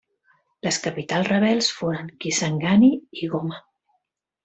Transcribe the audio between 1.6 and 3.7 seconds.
foren Kisangani i Goma.